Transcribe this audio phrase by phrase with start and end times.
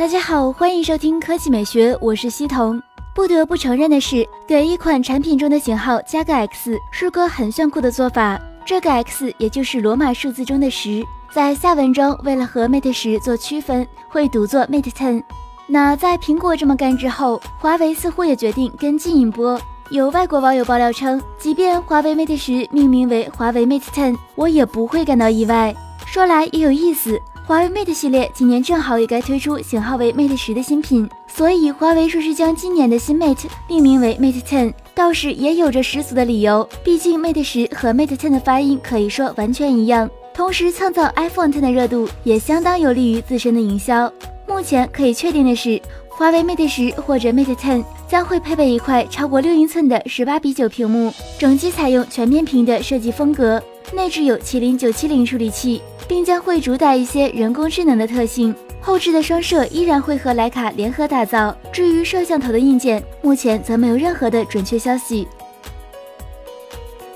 [0.00, 2.82] 大家好，欢迎收听科技美学，我是西彤。
[3.14, 8.40] 不得不承认的是，给一款产品中的型号加个 X 是个很炫酷的做法。
[8.64, 15.22] 这个 X 也就是罗马数字中的十，在下文中为了和 Mate 十做区分，会读作 Mate Ten。
[15.66, 19.60] 那在苹果这么干之后，华为似乎也决定跟进一波。
[19.90, 25.76] 有外国网友爆料称，即便华为 Mate 十命名为华为 Mate Ten，我也不会感到意外。
[26.06, 27.20] 说来也有意思。
[27.50, 36.68] 华为 Mate 系列今年正好也该推出型号为 Mate 十的新品，所以华为说是将今年的新 Mate 命名为 Mate Ten，倒是也有着十足的理由。
[36.84, 44.12] 毕竟 Mate 十和 Mate Ten 的发音可以说完全一样，同时创造 iPhone Ten 的热度也相当有利于自身的营销。
[44.46, 53.60] 目前可以确定的是，华为 Mate 十或者 Mate Ten 将会配备一块超过六英寸的十八比九屏幕，整机采用全面屏的设计风格，
[53.92, 55.82] 内置有麒麟九七零处理器。
[56.10, 61.56] 并将会主打一些人工智能的特性，后置的双摄依然会和徕卡联合打造。
[61.70, 65.28] 至于摄像头的硬件，目前则没有任何的准确消息。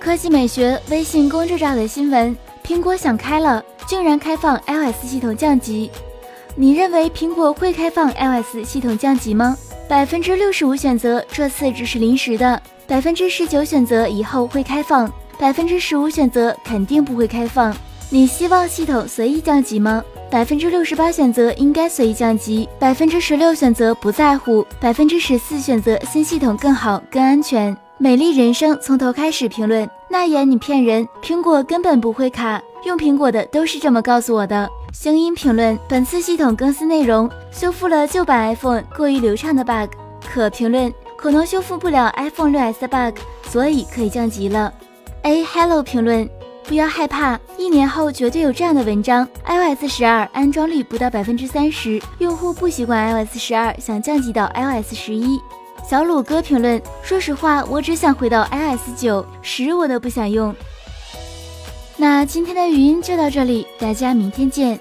[0.00, 5.88] 科技美学微信公众号的新闻：苹果想开了，竟然开放 iOS 系统降级。
[6.56, 9.56] 你认为苹果会开放 iOS 系统降级吗？
[9.88, 17.72] 百分之六十五选择这次只是临时的，百分之十九选择以后会开放，百分之十五选择肯定不会开放。
[18.12, 20.02] 你希望系统随意降级吗？
[20.32, 27.76] 百分之六十八选择应该随意降级，百分之十六选择不在乎，百分之十四选择新系统更好更安全。
[27.98, 34.68] 美丽人生从头开始评论，那言你骗人，苹果根本不会卡，用苹果的都是这么告诉我的。
[34.92, 39.94] 声音评论，本次系统更新内容修复了旧版 iPhone 过于流畅的 bug。
[40.28, 44.72] 可评论，可能修复不了 iPhone 六 S 的 bug，所以可以降级了。
[45.22, 46.28] A Hello 评论。
[46.64, 49.26] 不要害怕，一年后绝对有这样的文章。
[49.44, 55.40] iOS 十二安装率不到百分之三十，用户不习惯 iOS 十二，想降级到 iOS 十一。
[55.88, 60.54] 小鲁哥评论：说实话，我只想回到 iOS 九十，我都不想用。
[61.96, 64.78] 那今天的语音就到这里，大家明天见。